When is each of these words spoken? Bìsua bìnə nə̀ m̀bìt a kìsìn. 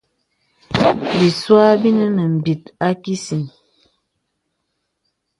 Bìsua 1.17 1.65
bìnə 1.81 2.05
nə̀ 2.15 2.27
m̀bìt 2.33 2.63
a 2.85 2.89
kìsìn. 3.03 3.43